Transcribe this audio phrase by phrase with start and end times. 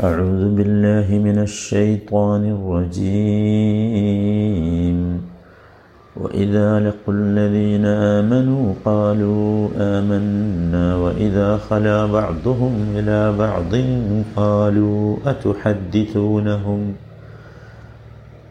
[0.00, 3.20] أعوذ بالله من الشيطان الرجيم.
[6.16, 10.96] وإذا لقوا الذين آمنوا قالوا آمنا.
[10.96, 13.74] وإذا خلا بعضهم إلى بعض
[14.36, 16.92] قالوا أتحدثونهم؟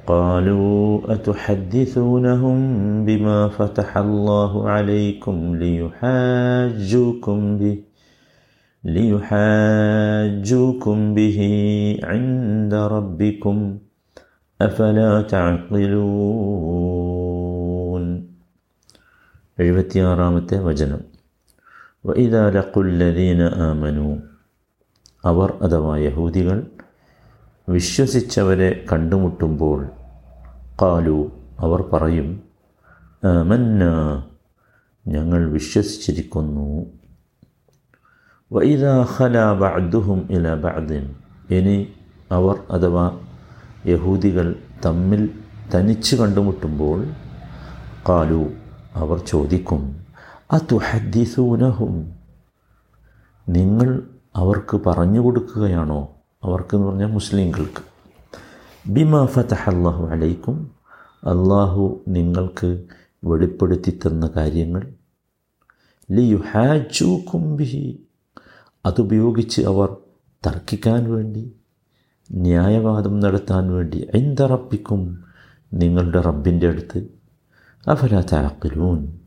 [0.07, 2.57] قالوا أتحدثونهم
[3.05, 7.88] بما فتح الله عليكم ليحاجوكم به.
[9.74, 11.38] ليحاجوكم به
[12.04, 13.56] عند ربكم
[14.60, 15.10] أفلا
[17.14, 18.04] تعقلون
[19.58, 21.00] എഴുപത്തിയാറാമത്തെ വചനം
[22.04, 24.08] വൈദാ ലഖുല്ലദീന ആമനു
[25.24, 26.58] അവർ അഥവാ യഹൂദികൾ
[27.68, 29.78] വിശ്വസിച്ചവരെ കണ്ടുമുട്ടുമ്പോൾ
[30.82, 31.18] കാലു
[31.60, 32.28] അവർ പറയും
[33.30, 33.84] ആമന്ന
[35.06, 36.66] ഞങ്ങൾ വിശ്വസിച്ചിരിക്കുന്നു
[38.51, 41.15] വൈദാ ഖല ബഅദുഹും ഇല ബഅദിൻ.
[41.49, 41.87] ഇനി
[42.31, 43.19] അവർ അഥവാ
[43.85, 45.29] യഹൂദികൾ തമ്മിൽ
[45.75, 47.05] തനിച്ച് കണ്ടുമുട്ടുമ്പോൾ
[48.09, 48.53] കാലു
[48.95, 50.05] അവർ ചോദിക്കും
[50.51, 52.11] അതുഹദ്ദിസൂനഹും?
[53.49, 54.03] നിങ്ങൾ
[54.35, 56.09] അവർക്ക് പറഞ്ഞു കൊടുക്കുകയാണോ?
[56.43, 57.83] അവർക്ക് എന്ന് പറഞ്ഞാൽ മുസ്ലിങ്ങൾക്ക്
[58.87, 60.71] ബിമ ഫതഹ അള്ളാഹു അലൈക്കും?
[61.23, 62.83] അള്ളാഹു നിങ്ങൾക്ക്
[63.23, 64.87] വെളിപ്പെടുത്തി തന്ന കാര്യങ്ങൾ.
[66.11, 68.08] ലിയുഹാജൂക്കും ബിഹി.
[68.85, 69.95] അതുപയോഗിച്ച് അവർ
[70.47, 71.51] തർക്കിക്കാൻ വേണ്ടി
[72.31, 75.23] ന്യായവാദം നടത്താൻ വേണ്ടി എന്തറപ്പിക്കും
[75.73, 77.07] നിങ്ങളുടെ റബ്ബിന്റെ അടുത്ത്
[77.87, 79.19] അഫല താക്കലൂൻ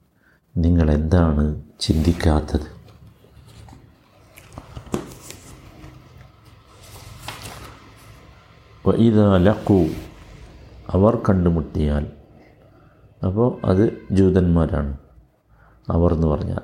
[0.56, 2.82] നിങ്ങൾ എന്താണ് ചിന്തിക്കാത്തത്?
[8.88, 9.86] വൈദ ലക്കു
[10.90, 12.06] അവർ കണ്ടുമുട്ടിയാൽ
[13.26, 14.98] അപ്പോൾ അത് ജൂതന്മാരാണ്.
[15.90, 16.60] അവർ എന്ന് പറഞ്ഞാൽ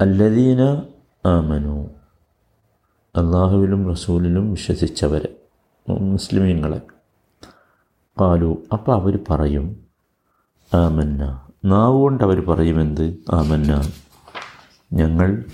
[0.00, 0.82] അല്ലദീന
[1.26, 1.90] ആമനു.
[3.16, 5.36] അള്ളാഹുവിലും റസൂലിലും വിശ്വസിച്ചവരെ
[5.88, 6.80] മുസ്ലിമീങ്ങളെ.
[8.20, 9.86] കാലു അപ്പോൾ അവർ പറയും
[10.74, 11.48] ആമന്ന.
[11.64, 13.16] നാവ് കൊണ്ട് അവർ പറയുമെന്ത്?
[13.32, 13.92] ആമന്ന.
[14.92, 15.44] ഞങ്ങൾ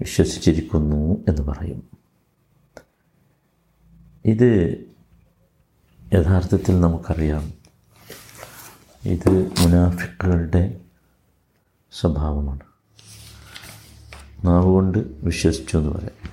[0.00, 1.82] വിശ്വസിച്ചിരിക്കുന്നു എന്ന് പറയും.
[4.24, 4.84] ഇത്
[6.12, 7.52] യഥാർത്ഥത്തിൽ നമുക്കറിയാം.
[9.04, 10.80] ഇത് മുനാഫിക്കുകളുടെ
[11.92, 12.67] സ്വഭാവമാണ്.
[14.44, 16.30] നാവ് കൊണ്ട് വിശ്വസിച്ചു എന്ന് പറയാം.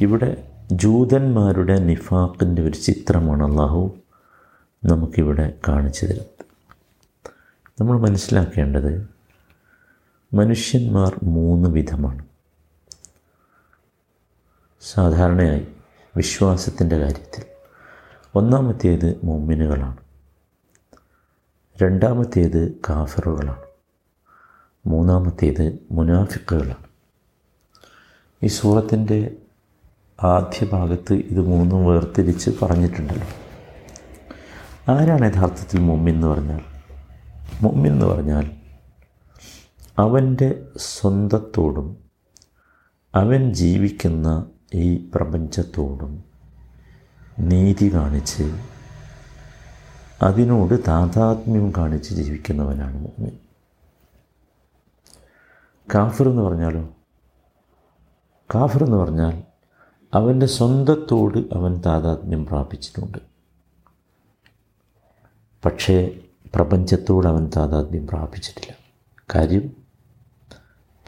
[0.00, 3.96] ഇവിടെ ജൂതന്മാരുടെ നിഫാഖിന്റെ ഒരു ചിത്രമാണ് അള്ളാഹു
[4.84, 6.46] നമുക്കിവിടെ കാണിച്ചു തരുന്നത്.
[7.80, 9.08] നമ്മൾ മനസ്സിലാക്കേണ്ടത്
[10.34, 12.24] മനുഷ്യന്മാർ മൂന്ന് വിധമാണ്.
[14.80, 15.68] സാധാരണയായി
[16.16, 17.44] വിശ്വാസത്തിന്റെ കാര്യത്തിൽ
[18.34, 19.96] ഒന്നാമത്തേത് മുമ്മിനുകളാണ്.
[21.82, 23.62] രണ്ടാമത്തേത് കാഫറുകളാണ്.
[24.86, 26.91] മൂന്നാമത്തേത് മുനാഫിക്കുകളാണ്.
[28.42, 29.36] ഈ സൂറത്തിന്റെ
[30.22, 33.26] ആദ്യ ഭാഗത്ത് ഇത് മൂന്നും വേർതിരിച്ച് പറഞ്ഞിട്ടുണ്ടല്ലോ.
[34.92, 36.60] ആരാണ് യഥാർത്ഥത്തിൽ മുമ്മിൻ എന്ന് പറഞ്ഞാൽ?
[37.62, 38.50] മുമ്മിൻ എന്ന് പറഞ്ഞാൽ
[39.98, 41.96] അവന്റെ സ്വന്തത്തോടും
[43.14, 46.24] അവൻ ജീവിക്കുന്ന ഈ പ്രപഞ്ചത്തോടും
[47.38, 48.56] നീതി കാണിച്ച്
[50.22, 53.32] അതിനോട് താതാത്മ്യം കാണിച്ച് ജീവിക്കുന്നവനാണ് മുമ്മിൻ.
[55.94, 56.88] കാഫർ എന്ന് പറഞ്ഞാലോ?
[58.54, 59.42] കാഫർ എന്ന് പറഞ്ഞാൽ
[60.14, 63.18] അവന്റെ സ്വന്തത്തോട് അവൻ താതാത്മ്യം പ്രാപിച്ചിട്ടുണ്ട്.
[65.64, 66.10] പക്ഷേ
[66.54, 68.74] പ്രപഞ്ചത്തോട് അവൻ താതാത്മ്യം പ്രാപിച്ചിട്ടില്ല.
[69.34, 69.70] കാര്യം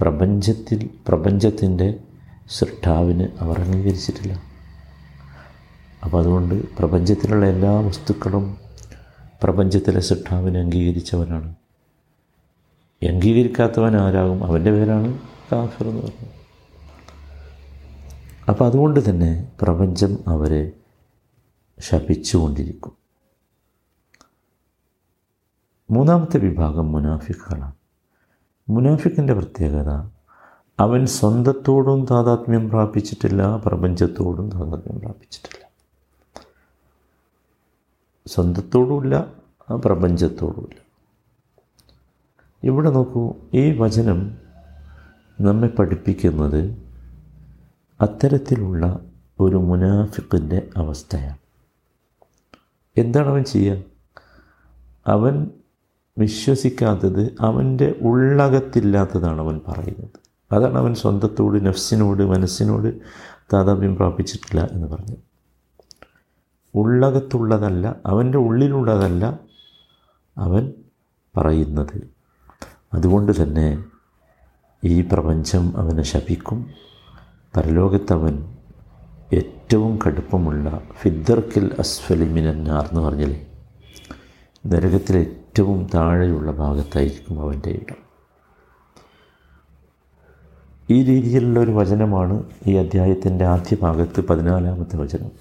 [0.00, 2.00] പ്രപഞ്ചത്തിൽ പ്രപഞ്ചത്തിന്റെ
[2.48, 4.42] സൃഷ്ടാവിന് അവർ അംഗീകരിച്ചിട്ടില്ല.
[6.04, 8.56] അപ്പോൾ അതുകൊണ്ട് പ്രപഞ്ചത്തിലുള്ള എല്ലാ വസ്തുക്കളും
[9.42, 11.54] പ്രപഞ്ചത്തിലെ സൃഷ്ടാവിനെ അംഗീകരിച്ചവനാണ്.
[13.08, 14.44] അംഗീകരിക്കാത്തവൻ ആരാകും?
[14.44, 15.18] അവന്റെ പേരാണ്
[15.52, 16.43] കാഫിർ എന്ന് പറയുന്നത്.
[18.48, 20.72] അപ്പോൾ അതുകൊണ്ട് തന്നെ പ്രപഞ്ചം അവരെ
[21.80, 22.92] ശപിച്ചുകൊണ്ടിരിക്കും.
[25.90, 27.72] മൂന്നാമത്തെ വിഭാഗം മുനാഫിക്കുകളാണ്
[28.68, 30.10] മുനാഫിക്കിന്റെ പ്രത്യേകത
[30.80, 35.68] അവൻ സ്വന്തത്തോടും താതാത്മ്യം പ്രാപിച്ചിട്ടില്ല പ്രപഞ്ചത്തോടും താതാത്മ്യം പ്രാപിച്ചിട്ടില്ല.
[38.26, 39.32] സ്വന്തത്തോടുമില്ല
[39.74, 40.80] പ്രപഞ്ചത്തോടുമില്ല.
[42.64, 44.38] ഇവിടെ നോക്കൂ ഈ വചനം
[45.40, 46.83] നമ്മെ പഠിപ്പിക്കുന്നത്
[48.00, 49.00] അത്തരത്തിലുള്ള
[49.40, 51.36] ഒരു മുനാഫിക്കിന്റെ അവസ്ഥയാണ്.
[52.98, 53.82] എന്താണ് അവൻ ചെയ്യുക
[55.06, 55.50] അവൻ
[56.18, 60.24] വിശ്വസിക്കാത്തത് അവന്റെ ഉള്ളകത്തില്ലാത്തതാണ് അവൻ പറയുന്നത്.
[60.52, 62.94] അതാണ് അവൻ സ്വന്തത്തോട് നഫ്സിനോട് മനസ്സിനോട്
[63.52, 65.16] താതാപ്യം പ്രാപിച്ചിട്ടില്ല എന്ന് പറഞ്ഞു
[66.74, 69.38] ഉള്ളകത്തുള്ളതല്ല അവന്റെ ഉള്ളിലുള്ളതല്ല
[70.38, 70.72] അവൻ
[71.36, 72.10] പറയുന്നത്.
[72.92, 73.84] അതുകൊണ്ട് തന്നെ
[74.84, 76.70] ഈ പ്രപഞ്ചം അവനെ ശപിക്കും.
[77.53, 78.35] പരലോകത്തവൻ
[79.33, 80.67] ഏറ്റവും കടുപ്പമുള്ള
[81.01, 83.39] ഫിദ്ദർക്കിൽ അസ്ഫലി മിനന്നാർ എന്ന് പറഞ്ഞില്ലേ
[84.63, 87.99] നരകത്തിലെ ഏറ്റവും താഴെയുള്ള ഭാഗത്തായിരിക്കും അവൻ്റെ ഇടം
[90.89, 92.35] ഈ രീതിയിലുള്ള ഒരു വചനമാണ്
[92.67, 95.31] ഈ അധ്യായത്തിൻ്റെ ആദ്യ ഭാഗത്ത് പതിനാലാമത്തെ വചനം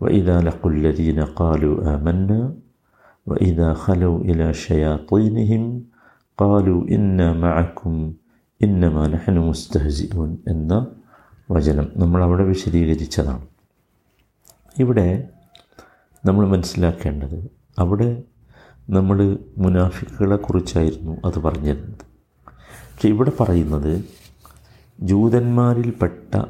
[0.00, 2.40] وإذا لقوا الذين قالوا آمنا
[3.26, 5.62] وإذا خلوا إلى شياطينهم
[6.38, 7.94] قالوا إنا معكم
[8.61, 9.53] ഇന്നമാ നഹനു
[10.47, 10.87] എന്ന
[11.51, 13.47] വചനം നമ്മൾ അവിടെ വിശദീകരിച്ചതാണ്.
[14.79, 15.29] ഇവിടെ
[16.25, 18.23] നമ്മൾ മനസ്സിലാക്കേണ്ടത് അവിടെ
[18.89, 21.99] നമ്മൾ മുനാഫിക്കുകളെക്കുറിച്ചായിരുന്നു അത് പറഞ്ഞിരുന്നത്.
[22.45, 24.05] പക്ഷെ ഇവിടെ പറയുന്നത്
[24.99, 26.41] ജൂതന്മാരിൽപ്പെട്ട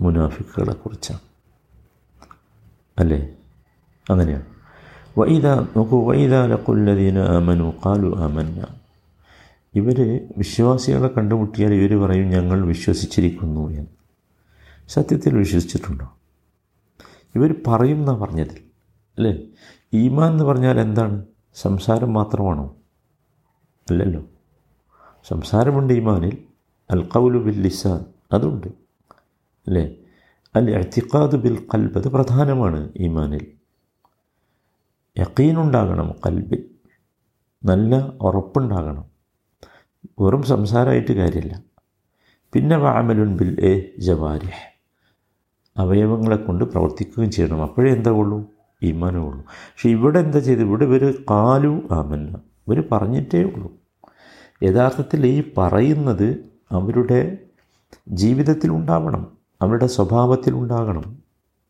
[0.00, 1.20] മുനാഫിക്കുകളെക്കുറിച്ചാണ്
[2.98, 3.36] അല്ലേ?
[4.10, 4.46] അങ്ങനെയാണ്.
[5.18, 8.80] വൈദ നോക്കൂ വൈദാലക്കുല്ലദീന ആമനു കാലു ആമന്ന.
[9.74, 13.86] ഇവർ വിശ്വാസികളെ കണ്ടുമുട്ടിയാൽ ഇവർ പറയും ഞങ്ങൾ വിശ്വസിച്ചിരിക്കുന്നു എന്ന്.
[14.88, 16.12] സത്യത്തിൽ വിശ്വസിച്ചിട്ടുണ്ടോ?
[17.34, 18.58] ഇവർ പറയും എന്നാ പറഞ്ഞതിൽ
[19.18, 19.38] അല്ലേ?
[19.94, 21.26] ഈമാൻ എന്ന് പറഞ്ഞാൽ എന്താണ്?
[21.54, 22.76] സംസാരം മാത്രമാണോ?
[23.90, 24.24] അല്ലല്ലോ.
[25.28, 26.38] സംസാരമുണ്ട് ഈമാനിൽ.
[26.90, 28.66] അൽ കൗലു ബിൽ ലിസാൻ അതുണ്ട്
[29.66, 29.96] അല്ലേ?
[30.56, 33.46] അൽ എത്തിക്കാദ് ബിൽ കൽബ് അത് പ്രധാനമാണ് ഈമാനിൽ.
[35.18, 36.70] യക്കീനുണ്ടാകണം കൽബിൽ
[37.64, 39.09] നല്ല ഉറപ്പുണ്ടാകണം.
[40.20, 41.62] വെറും സംസാരമായിട്ട് കാര്യമില്ല.
[42.52, 44.70] പിന്നെ വാമലുൻ ബിൽ എ ജവാരിഹ്.
[45.76, 47.62] അവയവങ്ങളെ കൊണ്ട് പ്രവർത്തിക്കുകയും ചെയ്യണം.
[47.62, 48.44] അപ്പോഴേ എന്താ ഉള്ളൂ?
[48.82, 49.42] ഈമാനേ ഉള്ളൂ.
[49.42, 52.40] പക്ഷെ ഇവിടെ എന്താ ചെയ്തു ഇവിടെ ഇവർ കാലു ആമന്ന.
[52.68, 53.72] ഇവർ പറഞ്ഞിട്ടേ ഉള്ളൂ.
[54.62, 57.38] യഥാർത്ഥത്തിൽ ഈ പറയുന്നത് അവരുടെ
[58.08, 59.26] ജീവിതത്തിലുണ്ടാവണം
[59.62, 61.18] അവരുടെ സ്വഭാവത്തിലുണ്ടാകണം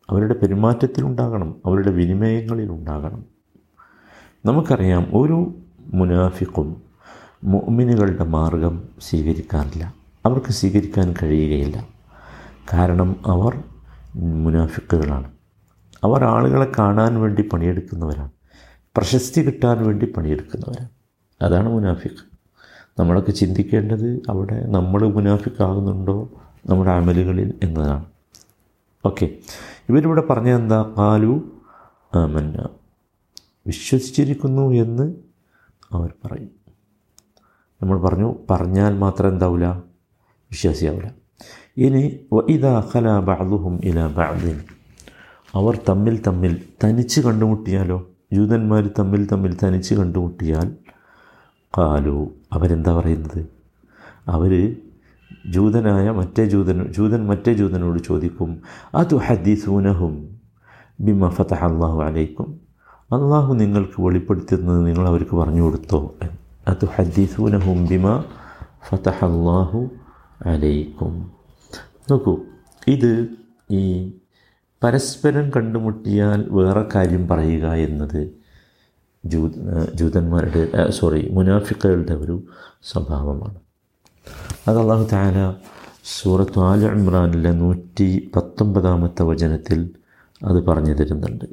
[0.09, 3.25] അവരുടെ പെരുമാറ്റത്തിലുണ്ടാകണം അവരുടെ വിനിമയങ്ങളിലുണ്ടാകണം
[4.45, 6.90] നമുക്കറിയാം ഒരു മുനാഫിക്കും
[7.43, 9.93] മുഅ്മിനുകളുടെ മാർഗം സ്വീകരിക്കാറില്ല.
[10.25, 11.87] അവർക്ക് സ്വീകരിക്കാൻ കഴിയുകയില്ല.
[12.73, 13.63] കാരണം അവർ
[14.15, 15.31] മുനാഫിക്കുകളാണ്.
[16.03, 18.31] അവർ ആളുകളെ കാണാൻ വേണ്ടി പണിയെടുക്കുന്നവരാണ്.
[18.97, 20.89] പ്രശസ്തി കിട്ടാൻ വേണ്ടി പണിയെടുക്കുന്നവരാണ്.
[21.41, 22.31] അതാണ് മുനാഫിക്ക്
[22.99, 26.29] നമ്മളൊക്കെ ചിന്തിക്കേണ്ടത് അവിടെ നമ്മൾ മുനാഫിക്കാകുന്നുണ്ടോ?
[26.69, 28.05] നമ്മുടെ അമലുകളിൽ എന്നതാണ്.
[29.05, 29.29] ഓക്കെ.
[29.89, 31.51] ഇവരിവിടെ പറഞ്ഞത് എന്താ കാലു
[32.15, 32.69] ആമന്ന.
[33.67, 35.13] വിശ്വസിച്ചിരിക്കുന്നു എന്ന്
[35.91, 36.60] അവർ പറയും.
[37.81, 39.67] നമ്മൾ പറഞ്ഞു പറഞ്ഞാൽ മാത്രം എന്താവില്ല
[40.51, 41.09] വിശ്വാസിയാവില്ല
[41.77, 42.01] ഇനി
[42.55, 44.57] ഇതാ ഖല ബഅദുഹും ഇല ബഅദിൻ.
[45.53, 47.97] അവർ തമ്മിൽ തമ്മിൽ തനിച്ച് കണ്ടുമുട്ടിയാലോ?
[48.35, 50.67] ജൂതന്മാർ തമ്മിൽ തമ്മിൽ തനിച്ച് കണ്ടുമുട്ടിയാൽ
[51.73, 52.17] കാലു
[52.55, 53.41] അവരെന്താ പറയുന്നത്?
[54.35, 54.53] അവർ
[55.53, 58.49] ജൂതനായ മറ്റേ ജൂതൻ ജൂതൻ മറ്റേ ജൂതനോട് ചോദിക്കും
[59.01, 60.13] അതു ഹദീസൂനഹും
[60.99, 62.49] ബിമ ഫതഹ അള്ളാഹു അലൈക്കും?
[63.09, 66.37] അള്ളാഹു നിങ്ങൾക്ക് വെളിപ്പെടുത്തുന്നത് നിങ്ങൾ അവർക്ക് പറഞ്ഞു കൊടുത്തോ അതു
[66.67, 68.23] ഹദീസൂനഹും ബിമ
[68.89, 69.89] ഫതഹ അള്ളാഹു
[70.45, 71.31] അലൈക്കും
[72.11, 72.39] നോക്കൂ
[72.87, 73.27] ഇത്
[73.71, 74.11] ഈ
[74.83, 78.41] പരസ്പരം കണ്ടുമുട്ടിയാൽ വേറെ കാര്യം പറയുക എന്നത്
[79.25, 79.49] ജൂ
[79.93, 82.43] ജൂതന്മാരുടെ സോറി മുനാഫിക്കുകളുടെ ഒരു
[82.83, 83.59] സ്വഭാവമാണ്.
[84.67, 85.55] അത് അള്ളാഹു താല
[86.03, 89.89] സൂറത്ത് ആല ഇമ്രാനിലെ നൂറ്റി പത്തൊമ്പതാമത്തെ വചനത്തിൽ
[90.45, 91.45] അത് പറഞ്ഞു തരുന്നുണ്ട്.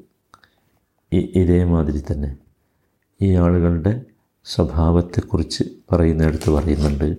[1.12, 2.36] ഇതേമാതിരി തന്നെ
[3.22, 4.02] ഈ ആളുകളുടെ
[4.54, 7.16] സ്വഭാവത്തെക്കുറിച്ച് പറയുന്നിടത്ത് പറയുന്നുണ്ട്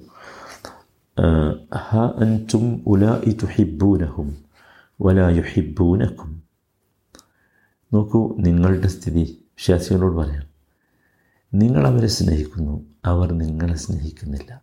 [1.75, 4.37] ഹ അന്റും ഉലാ ഇ തുഹിബൂനഹും
[5.01, 6.43] വലാ യുഹിബൂനക്കും
[7.93, 9.25] നോക്കൂ നിങ്ങളുടെ സ്ഥിതി.
[9.57, 10.43] വിശ്വാസികളോട് പറയാം
[11.53, 14.61] നിങ്ങളവരെ സ്നേഹിക്കുന്നു അവർ നിങ്ങളെ സ്നേഹിക്കുന്നില്ല.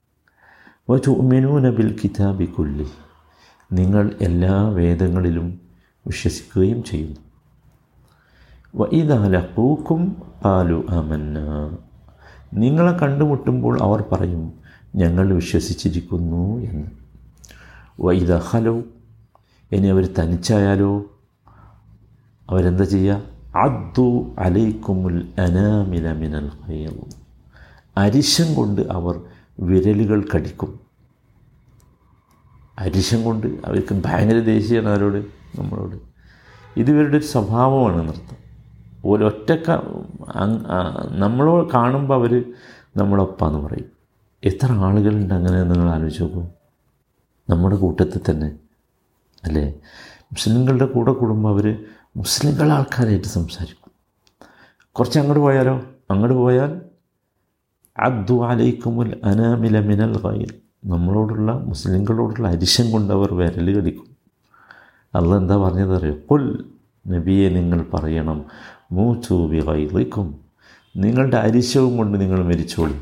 [0.90, 2.86] വറ്റുമിനൂന ബിൽ കിതാബി കുല്ലി
[3.72, 5.60] നിങ്ങൾ എല്ലാ വേദങ്ങളിലും
[6.06, 7.20] വിശ്വസിക്കുകയും ചെയ്യുന്നു.
[8.74, 11.38] വൈദാലൂക്കും പാലു അമന്ന
[12.54, 14.52] നിങ്ങളെ കണ്ടുമുട്ടുമ്പോൾ അവർ പറയും
[14.94, 16.86] ഞങ്ങൾ വിശ്വസിച്ചിരിക്കുന്നു എന്ന്.
[18.00, 18.82] വൈദ ഹലോ
[19.72, 21.04] ഇനി അവർ തനിച്ചായാലോ?
[22.50, 23.22] അവരെന്താ ചെയ്യുക
[23.56, 26.50] അദ്ദു അലൈക്കുമുൽ അനാമില മിനൽ
[27.96, 29.20] അരിശം കൊണ്ട് അവർ
[29.60, 30.80] വിരലുകൾ കടിക്കും.
[32.78, 35.16] അരിശം കൊണ്ട് അവർക്ക് ഭയങ്കര ദേഷ്യമാണ് അവരോട്
[35.58, 35.96] നമ്മളോട്.
[36.76, 38.45] ഇത് ഇവരുടെ ഒരു സ്വഭാവമാണ് നൃത്തം.
[39.10, 39.68] ഒരൊറ്റക്ക
[41.22, 42.32] നമ്മളോ കാണുമ്പോൾ അവർ
[42.96, 43.88] നമ്മളൊപ്പാന്ന് പറയും.
[44.44, 46.42] എത്ര ആളുകളുണ്ട് അങ്ങനെ നിങ്ങൾ ആലോചിച്ച് നോക്കൂ.
[47.50, 48.48] നമ്മുടെ കൂട്ടത്തിൽ തന്നെ
[49.44, 49.64] അല്ലേ?
[50.32, 51.66] മുസ്ലിങ്ങളുടെ കൂടെ കൂടുമ്പോൾ അവർ
[52.16, 53.90] മുസ്ലിങ്ങൾ ആൾക്കാരായിട്ട് സംസാരിക്കും.
[54.96, 55.74] കുറച്ച് അങ്ങോട്ട് പോയാലോ?
[56.10, 56.70] അങ്ങോട്ട് പോയാൽ
[57.98, 60.50] അദ്ദു അലൈക്കുമുൽ അനാമില മിനൽ ഖൈൽ
[60.84, 64.08] നമ്മളോടുള്ള മുസ്ലിങ്ങളോടുള്ള അരിശം കൊണ്ട് അവർ വിരൽ കടിക്കും
[65.14, 66.44] അല്ല എന്താ പറഞ്ഞതറിയോ കൊൽ
[67.06, 68.38] നബിയെ നിങ്ങൾ പറയണം.
[68.92, 70.40] മൂച്ചൂബി കൈലിക്കും
[70.96, 73.00] നിങ്ങളുടെ അരിശവും കൊണ്ട് നിങ്ങൾ മരിച്ചോളി.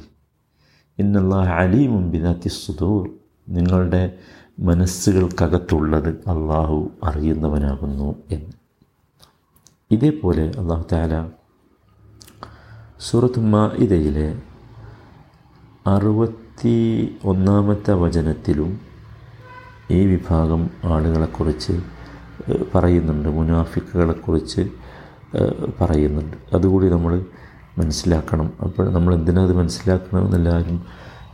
[0.98, 3.10] ഇന്നുള്ള അലീമും ബിനാത്തി സുദൂർ.
[3.48, 4.18] നിങ്ങളുടെ
[4.58, 8.52] മനസ്സുകൾക്കകത്തുള്ളത് അള്ളാഹു അറിയുന്നവനാകുന്നു എന്ന്.
[9.90, 11.30] ഇതേപോലെ അള്ളാഹു താല
[13.00, 14.42] സൂറത്ത് മാഇദയിലെ
[15.86, 18.80] അറുപത്തി ഒന്നാമത്തെ വചനത്തിലും
[19.90, 21.82] ഈ വിഭാഗം ആളുകളെക്കുറിച്ച്
[22.74, 24.83] പറയുന്നുണ്ട് മുനാഫിക്കുകളെക്കുറിച്ച്.
[25.80, 26.36] പറയുന്നുണ്ട്.
[26.52, 27.24] അതുകൂടി നമ്മൾ
[27.78, 28.52] മനസ്സിലാക്കണം.
[28.62, 30.84] അപ്പോൾ നമ്മൾ എന്തിനാ അത് മനസ്സിലാക്കണമെന്നെല്ലാവരും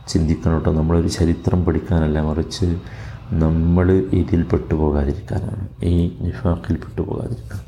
[0.07, 0.73] ചിന്തിക്കണം കേട്ടോ.
[0.73, 2.79] നമ്മളൊരു ചരിത്രം പഠിക്കാനല്ല മറിച്ച്
[3.31, 5.69] നമ്മൾ ഇതിൽ പെട്ടുപോകാതിരിക്കാനാണ്.
[5.83, 7.61] ഈ നിഫാഖിൽ പെട്ടുപോകാതിരിക്കാൻ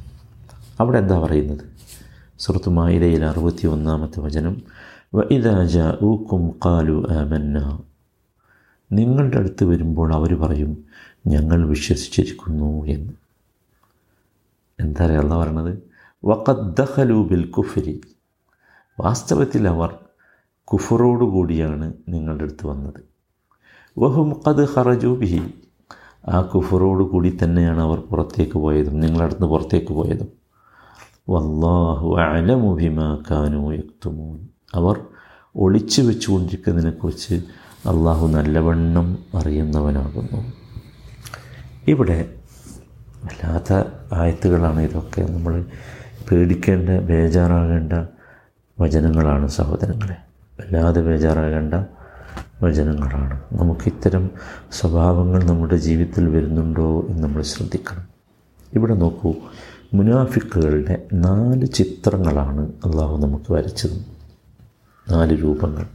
[0.80, 1.66] അവിടെ എന്താ പറയുന്നത്?
[2.40, 4.62] സുഹൃത്ത് മായിരയിൽ അറുപത്തി ഒന്നാമത്തെ വചനം
[6.04, 7.80] ഊക്കും കാലു ആമന്ന.
[8.92, 10.84] നിങ്ങളുടെ അടുത്ത് വരുമ്പോൾ അവർ പറയും
[11.28, 13.14] ഞങ്ങൾ വിശ്വസിച്ചിരിക്കുന്നു എന്ന്.
[14.80, 15.93] എന്താ പറയുക പറയണത്?
[16.26, 18.02] വഖദ്ദഖലു ബിൽ കുഫരി.
[19.00, 19.96] വാസ്തവത്തിൽ അവർ
[20.64, 23.04] കുഫറോടുകൂടിയാണ് നിങ്ങളുടെ അടുത്ത് വന്നത്.
[24.00, 25.52] വഹും ഖദ് ഹറജൂബിഹി ബിഹി.
[26.30, 30.28] ആ കുഫറോട് കൂടി തന്നെയാണ് അവർ പുറത്തേക്ക് പോയതും നിങ്ങളുടെ അടുത്ത് പുറത്തേക്ക് പോയതും.
[31.30, 34.40] വല്ലാഹു അലമുഭിമാക്കാനോ കാനു
[34.74, 35.06] അവർ
[35.56, 37.34] ഒളിച്ചു വെച്ചുകൊണ്ടിരിക്കുന്നതിനെക്കുറിച്ച്
[37.86, 40.54] അള്ളാഹു നല്ലവണ്ണം അറിയുന്നവനാകുന്നു.
[41.88, 42.34] ഇവിടെ
[43.26, 45.22] വല്ലാത്ത ആയത്തുകളാണ് ഇതൊക്കെ.
[45.22, 45.66] നമ്മൾ
[46.32, 47.94] പേടിക്കേണ്ട ബേജാറാകേണ്ട
[48.80, 50.16] വചനങ്ങളാണ് സഹോദരങ്ങളെ.
[50.60, 51.74] വല്ലാതെ ബേജാറാകേണ്ട
[52.64, 53.42] വചനങ്ങളാണ്.
[53.52, 54.30] നമുക്കിത്തരം
[54.72, 58.08] സ്വഭാവങ്ങൾ നമ്മുടെ ജീവിതത്തിൽ വരുന്നുണ്ടോ എന്ന് നമ്മൾ ശ്രദ്ധിക്കണം.
[58.74, 59.34] ഇവിടെ നോക്കൂ
[59.94, 64.06] മുനാഫിക്കുകളുടെ നാല് ചിത്രങ്ങളാണ് അള്ളാഹു നമുക്ക് വരച്ചത്.
[65.12, 65.86] നാല് രൂപങ്ങൾ.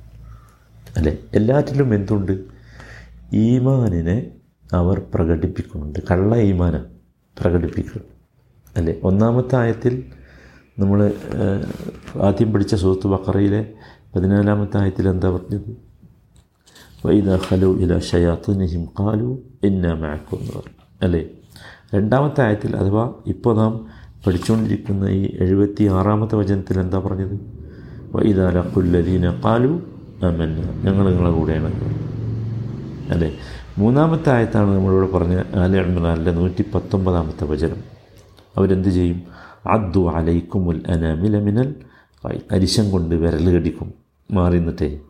[0.96, 1.16] അല്ലേ?
[1.34, 2.44] എല്ലാറ്റിലും എന്തുണ്ട്?
[3.32, 4.30] ഈമാനിനെ
[4.72, 5.98] അവർ പ്രകടിപ്പിക്കുന്നുണ്ട്.
[6.10, 6.84] കള്ള ഈമാന
[7.40, 8.17] പ്രകടിപ്പിക്കുന്നു
[8.78, 8.94] അല്ലേ?
[9.02, 10.04] ഒന്നാമത്തെ ആയത്തിൽ
[10.78, 11.12] നമ്മൾ
[12.22, 13.66] ആദ്യം പഠിച്ച സുഹൃത്ത് ബക്കറയിലെ
[14.16, 15.70] പതിനാലാമത്തെ ആയത്തിൽ എന്താ പറഞ്ഞത്?
[17.06, 20.62] വൈദ ഖലു ഇല ഷയാത്തുനിഹിം കാലു ഇന്ന മാക്കുന്നവർ
[21.02, 21.22] അല്ലേ?
[21.94, 23.86] രണ്ടാമത്തെ ആയത്തിൽ അഥവാ ഇപ്പോൾ നാം
[24.26, 27.36] പഠിച്ചുകൊണ്ടിരിക്കുന്ന ഈ എഴുപത്തി ആറാമത്തെ വചനത്തിൽ എന്താ പറഞ്ഞത്?
[28.14, 29.72] വൈദ ലഖുല്ലദീന കാലു
[30.22, 30.58] അമന്ന.
[30.84, 31.70] ഞങ്ങൾ നിങ്ങളെ കൂടെയാണ്.
[33.10, 33.36] അല്ലേ?
[33.78, 37.97] മൂന്നാമത്തെ ആയത്താണ് നമ്മളിവിടെ പറഞ്ഞ ആല ഇമ്രാനിലെ നൂറ്റി പത്തൊമ്പതാമത്തെ വചനം.
[38.56, 39.22] അവരെന്ത് ചെയ്യും?
[39.66, 41.74] അദ്ദു അലൈക്കുമുൽ അനാമില മിനൽ.
[42.52, 43.94] അരിശം കൊണ്ട് വിരൽ കടിക്കും.
[44.30, 45.00] മാറി നിന്നിട്ടേ.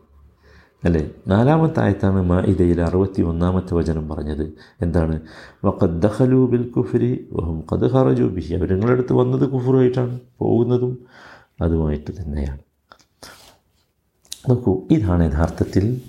[0.83, 1.09] അല്ലേ?
[1.27, 4.53] നാലാമത്തെ ആയത്താണ് മാ ഇതയിൽ അറുപത്തി ഒന്നാമത്തെ വചനം പറഞ്ഞത്.
[4.81, 5.21] എന്താണ്?
[5.83, 8.55] ദഖലു ബിൽ കുഫരി വഹും ഖദ് ഖറജു ബിഹി.
[8.55, 11.05] അവർ നിങ്ങളുടെ അടുത്ത് വന്നത് കുഫറുമായിട്ടാണ് പോകുന്നതും
[11.61, 12.59] അതുമായിട്ട് തന്നെയാണ്.
[14.49, 16.01] നോക്കൂ ഇതാണ് യഥാർത്ഥത്തിൽ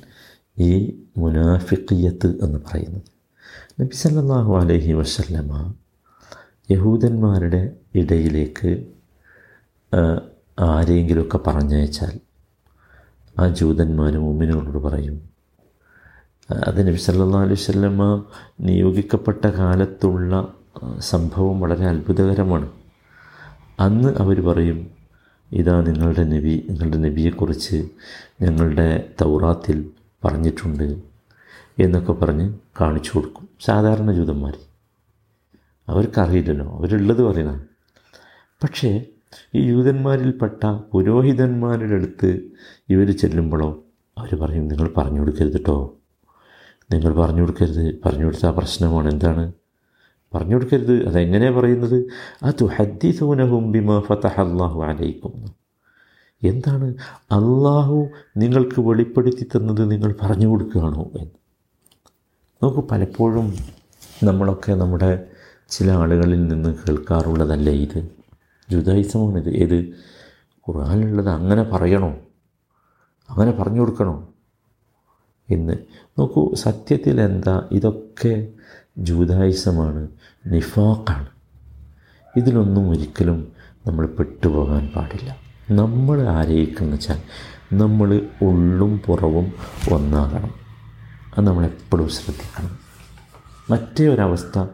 [0.58, 3.02] ഈ മുനാഫിഖിയത്ത് എന്ന് പറയുന്നത്.
[3.80, 5.75] നബി സല്ലല്ലാഹു അലൈഹി വസല്ലമ
[6.74, 7.60] യഹൂദന്മാരുടെ
[8.00, 8.70] ഇടയിലേക്ക്
[10.68, 12.14] ആരെങ്കിലുമൊക്കെ പറഞ്ഞയച്ചാൽ
[13.36, 15.16] ആ ജൂതന്മാർ മുമ്മിനോട് പറയും
[16.68, 18.06] അത് നബി സല്ലല്ലാഹു അലൈഹി വസല്ലമ
[18.68, 20.32] നിയോഗിക്കപ്പെട്ട കാലത്തുള്ള
[21.10, 22.68] സംഭവം വളരെ അത്ഭുതകരമാണ്.
[23.86, 24.80] അന്ന് അവർ പറയും
[25.50, 27.78] ഇതാ നിങ്ങളുടെ നബി നിങ്ങളുടെ നബിയെക്കുറിച്ച്
[28.42, 28.88] ഞങ്ങളുടെ
[29.20, 29.78] തൗറാത്തിൽ
[30.24, 30.88] പറഞ്ഞിട്ടുണ്ട്
[31.84, 32.46] എന്നൊക്കെ പറഞ്ഞ്
[32.80, 34.54] കാണിച്ചു കൊടുക്കും സാധാരണ ജൂതന്മാർ.
[35.90, 36.78] അവർക്കറിയില്ലല്ലോ.
[36.78, 37.64] അവരുള്ളത് പറയണം.
[38.62, 39.06] പക്ഷേ
[39.54, 42.40] ഈ യൂതന്മാരിൽപ്പെട്ട പുരോഹിതന്മാരുടെ അടുത്ത്
[42.88, 43.85] ഇവർ ചെല്ലുമ്പോഴോ
[44.18, 45.94] അവർ പറയും നിങ്ങൾ പറഞ്ഞു കൊടുക്കരുത് കേട്ടോ
[46.92, 48.00] നിങ്ങൾ പറഞ്ഞു കൊടുക്കരുത്.
[48.04, 49.12] പറഞ്ഞു കൊടുത്താൽ പ്രശ്നമാണ്.
[49.12, 49.52] എന്താണ്?
[50.35, 51.06] പറഞ്ഞു കൊടുക്കരുത്.
[51.06, 52.04] അതെങ്ങനെയാണ് പറയുന്നത്?
[52.42, 55.61] അത് ഹദ്ദീസൂനഹും ബിമാ ഫതഹ അള്ളാഹു അലൈക്കും.
[56.42, 56.94] എന്താണ്?
[57.14, 61.30] അള്ളാഹു നിങ്ങൾക്ക് വെളിപ്പെടുത്തി തന്നത് നിങ്ങൾ പറഞ്ഞു കൊടുക്കുകയാണോ എന്ന്.
[62.62, 63.54] നോക്കൂ പലപ്പോഴും
[64.25, 65.26] നമ്മളൊക്കെ നമ്മുടെ
[65.70, 68.08] ചില ആളുകളിൽ നിന്ന് കേൾക്കാറുള്ളതല്ലേ ഇത്?
[68.70, 69.50] ജുദായിസമാണിത്.
[69.50, 69.74] ഏത്?
[70.68, 72.18] ഖുറാനുള്ളത് അങ്ങനെ പറയണോ?
[73.30, 74.28] അങ്ങനെ പറഞ്ഞു കൊടുക്കണോ?
[75.50, 75.72] എന്ന്.
[76.18, 77.68] നോക്കൂ സത്യത്തിൽ എന്താ?
[77.72, 78.48] ഇതൊക്കെ
[78.98, 80.08] ജൂതായുസമാണ്
[80.46, 81.28] നിഫാക്കാണ്
[82.36, 83.52] ഇതിലൊന്നും ഒരിക്കലും
[83.86, 85.36] നമ്മൾ പെട്ടുപോകാൻ പാടില്ല.
[85.70, 87.20] നമ്മൾ ആരെയിക്കെന്ന് വെച്ചാൽ
[87.72, 89.52] നമ്മൾ ഉള്ളും പുറവും
[89.92, 90.54] ഒന്നാകണം.
[91.38, 92.78] അത് നമ്മളെപ്പോഴും ശ്രദ്ധിക്കണം.
[93.70, 94.64] മറ്റേ ഒരവസ്ഥ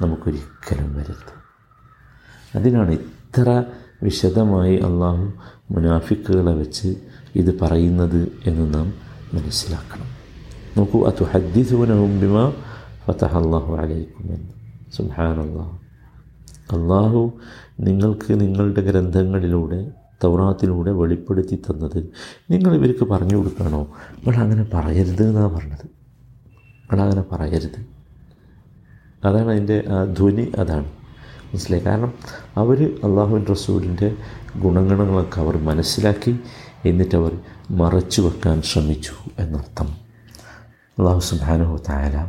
[0.00, 1.38] നമുക്കൊരിക്കലും വരരുത്.
[2.56, 3.64] അതിനാണ് ഇത്ര
[4.02, 5.32] വിശദമായി അള്ളാഹു
[5.70, 6.96] മുനാഫിക്കുകളെ വെച്ച്
[7.34, 8.92] ഇത് പറയുന്നത് എന്ന് നാം
[9.34, 10.06] മനസ്സിലാക്കണം.
[10.76, 12.50] നോക്കൂ അത് ഹദ്ദിസുനഹും ബിമ
[13.06, 14.48] ഫതഹ അള്ളാഹു അലൈക്കും എന്ന്.
[14.96, 15.78] സുഹാനല്ലാഹു
[16.76, 17.32] അള്ളാഹു
[17.80, 19.90] നിങ്ങൾക്ക് നിങ്ങളുടെ ഗ്രന്ഥങ്ങളിലൂടെ
[20.24, 22.10] തൗറാത്തിലൂടെ വെളിപ്പെടുത്തി തന്നത്
[22.50, 23.88] നിങ്ങൾ ഇവർക്ക് പറഞ്ഞു കൊടുക്കണോ?
[24.26, 25.86] നിങ്ങൾ അങ്ങനെ പറയരുത് എന്നാണ് പറഞ്ഞത്.
[26.92, 27.97] നിങ്ങളങ്ങനെ പറയരുത്.
[29.24, 29.84] അതാണ് അതിന്റെ
[30.18, 30.84] ധ്വനി അതാണ്.
[30.84, 31.86] മനസ്സിലായി?
[31.86, 32.12] കാരണം
[32.56, 34.16] അവർ അള്ളാഹുവിൻ റസൂലിന്റെ
[34.56, 36.40] ഗുണഗണങ്ങളൊക്കെ അവർ മനസ്സിലാക്കി
[36.84, 37.38] എന്നിട്ടവർ
[37.70, 39.88] മറച്ചു വെക്കാൻ ശ്രമിച്ചു എന്നർത്ഥം.
[40.98, 42.26] അള്ളാഹു സുബാനുഹു താര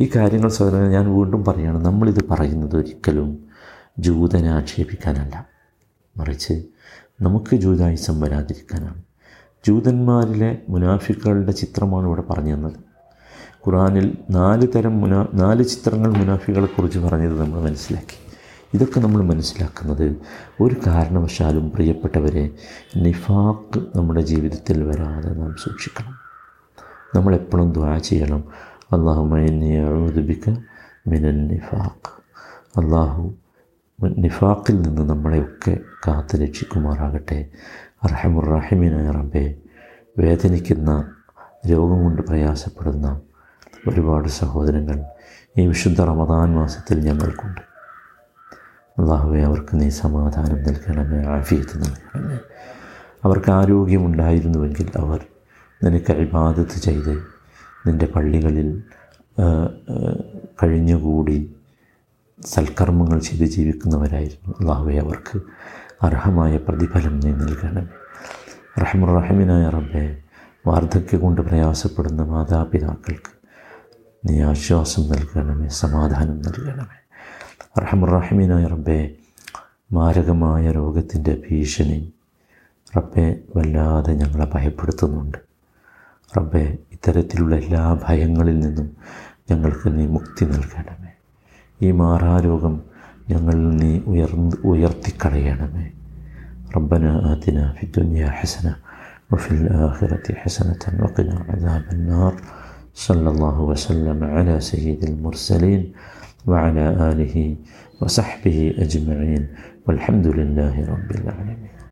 [0.00, 3.44] ഈ കാര്യങ്ങൾ സാധാരണ ഞാൻ വീണ്ടും പറയുകയാണ് നമ്മളിത് പറയുന്നത് ഒരിക്കലും
[3.98, 5.46] ജൂതനെ ആക്ഷേപിക്കാനല്ല.
[6.16, 6.64] മറിച്ച്
[7.20, 9.02] നമുക്ക് ജൂതായുസം വരാതിരിക്കാനാണ്.
[9.66, 12.83] ജൂതന്മാരിലെ മുനാഫിക്കുകളുടെ ചിത്രമാണ് ഇവിടെ പറഞ്ഞു തന്നത്.
[13.66, 18.24] ഖുറാനിൽ നാല് തരം മുനാ നാല് ചിത്രങ്ങൾ മുനാഫികളെക്കുറിച്ച് പറഞ്ഞത് നമ്മൾ മനസ്സിലാക്കി.
[18.74, 20.16] ഇതൊക്കെ നമ്മൾ മനസ്സിലാക്കുന്നത്
[20.60, 22.50] ഒരു കാരണവശാലും പ്രിയപ്പെട്ടവരെ
[22.96, 26.14] നിഫാക്ക് നമ്മുടെ ജീവിതത്തിൽ വരാതെ നാം സൂക്ഷിക്കണം.
[27.14, 28.44] നമ്മളെപ്പോഴും ദ്വാ ചെയ്യണം.
[28.92, 30.50] അള്ളാഹുബിക്ക
[31.06, 32.22] മിനൻ നിഫാഖ്.
[32.78, 33.34] അള്ളാഹു
[34.02, 35.78] നിഫാക്കിൽ നിന്ന് നമ്മളെയൊക്കെ
[36.08, 37.46] കാത്തു രക്ഷിക്കുമാറാകട്ടെ.
[38.02, 39.54] അർഹമുറാഹിമിനായ റബ്ബെ
[40.18, 41.14] വേദനിക്കുന്ന
[41.66, 43.20] രോഗം കൊണ്ട് പ്രയാസപ്പെടുന്ന
[43.88, 45.04] ഒരുപാട് സഹോദരങ്ങൾ
[45.58, 47.60] ഈ വിശുദ്ധ റമദാൻ മാസത്തിൽ ഞങ്ങൾക്കുണ്ട്.
[48.98, 52.38] അള്ളാഹുവെ അവർക്ക് നീ സമാധാനം നൽകണമേ ആഫിയത്ത് നൽകണമേ.
[53.24, 55.20] അവർക്ക് ആരോഗ്യമുണ്ടായിരുന്നുവെങ്കിൽ അവർ
[55.84, 57.14] നിനക്ക് അഭിബാധത്ത് ചെയ്ത്
[57.86, 58.82] നിന്റെ പള്ളികളിൽ
[60.62, 61.54] കഴിഞ്ഞുകൂടി
[62.46, 64.54] സൽക്കർമ്മങ്ങൾ ചെയ്ത് ജീവിക്കുന്നവരായിരുന്നു.
[64.60, 65.36] അള്ളാഹുവെ അവർക്ക്
[66.02, 67.86] അർഹമായ പ്രതിഫലം നീ നൽകണമേ.
[68.82, 70.04] റഹമുറഹിമിനായ റബ്ബെ
[70.66, 73.43] വാർദ്ധക്യം കൊണ്ട് പ്രയാസപ്പെടുന്ന മാതാപിതാക്കൾക്ക്
[74.26, 76.98] നീ ആശ്വാസം നൽകണമേ സമാധാനം നൽകണമേ.
[77.76, 79.14] അർഹമുറാഹിമീനായ റബ്ബെ
[79.92, 82.12] മാരകമായ രോഗത്തിന്റെ ഭീഷണി
[82.96, 85.38] റബ്ബെ വല്ലാതെ ഞങ്ങളെ ഭയപ്പെടുത്തുന്നുണ്ട്.
[86.36, 88.96] റബ്ബെ ഇത്തരത്തിലുള്ള എല്ലാ ഭയങ്ങളിൽ നിന്നും
[89.50, 91.12] ഞങ്ങൾക്ക് നീ മുക്തി നൽകണമേ.
[91.82, 92.82] ഈ മാറാരോഗം
[93.30, 95.90] ഞങ്ങളിൽ നീ ഉയർന്ന് ഉയർത്തിക്കളയണമേ.
[96.76, 98.74] റബ്ബന ആതിന ഫിദ്ദുനിയ ഹസന
[99.32, 102.63] വഫിൽ ആഖിറത്തി ഹസനത്തൻ വഖിന അദാബന്നാർ
[102.94, 105.92] صلى الله وسلم على سيد المرسلين
[106.46, 107.56] وعلى آله
[108.00, 109.46] وصحبه أجمعين
[109.86, 111.74] والحمد لله رب العالمين.